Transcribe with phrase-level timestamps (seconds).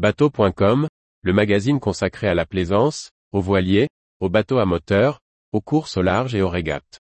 [0.00, 0.88] Bateau.com,
[1.20, 5.20] le magazine consacré à la plaisance, aux voiliers, aux bateaux à moteur,
[5.52, 7.00] aux courses au large et aux régates.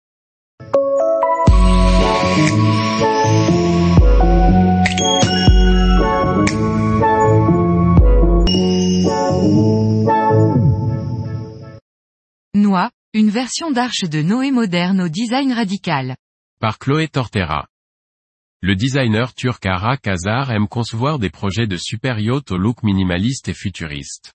[12.55, 16.15] Noix, une version d'arche de Noé moderne au design radical.
[16.59, 17.67] Par Chloé Tortera.
[18.63, 23.49] Le designer turc Ara Kazar aime concevoir des projets de super yachts au look minimaliste
[23.49, 24.33] et futuriste.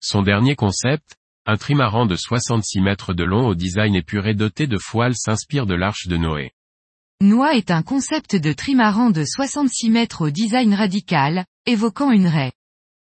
[0.00, 4.78] Son dernier concept, un trimaran de 66 mètres de long au design épuré doté de
[4.78, 6.52] foiles s'inspire de l'arche de Noé.
[7.20, 12.52] Noix est un concept de trimaran de 66 mètres au design radical, évoquant une raie.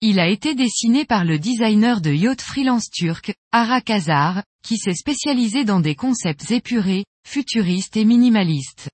[0.03, 4.93] Il a été dessiné par le designer de yacht freelance turc, Ara Kazar, qui s'est
[4.93, 8.91] spécialisé dans des concepts épurés, futuristes et minimalistes.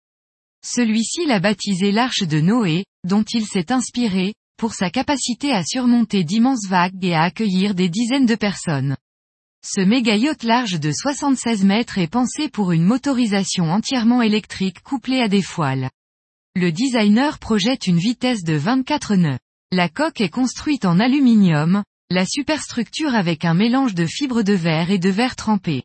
[0.64, 6.22] Celui-ci l'a baptisé l'Arche de Noé, dont il s'est inspiré, pour sa capacité à surmonter
[6.22, 8.96] d'immenses vagues et à accueillir des dizaines de personnes.
[9.64, 15.20] Ce méga yacht large de 76 mètres est pensé pour une motorisation entièrement électrique couplée
[15.20, 15.90] à des foiles.
[16.56, 19.38] Le designer projette une vitesse de 24 nœuds.
[19.72, 24.90] La coque est construite en aluminium, la superstructure avec un mélange de fibres de verre
[24.90, 25.84] et de verre trempé.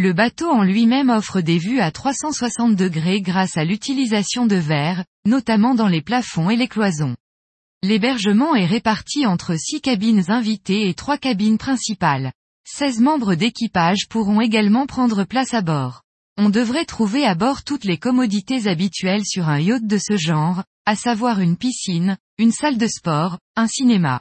[0.00, 5.04] Le bateau en lui-même offre des vues à 360 degrés grâce à l'utilisation de verre,
[5.26, 7.16] notamment dans les plafonds et les cloisons.
[7.82, 12.30] L'hébergement est réparti entre six cabines invitées et trois cabines principales.
[12.64, 16.02] 16 membres d'équipage pourront également prendre place à bord.
[16.36, 20.62] On devrait trouver à bord toutes les commodités habituelles sur un yacht de ce genre,
[20.86, 24.20] à savoir une piscine, une salle de sport, un cinéma.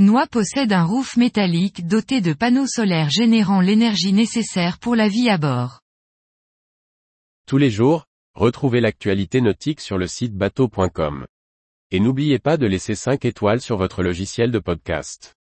[0.00, 5.28] Noix possède un roof métallique doté de panneaux solaires générant l'énergie nécessaire pour la vie
[5.28, 5.82] à bord.
[7.46, 11.26] Tous les jours, retrouvez l'actualité nautique sur le site bateau.com.
[11.90, 15.36] Et n'oubliez pas de laisser 5 étoiles sur votre logiciel de podcast.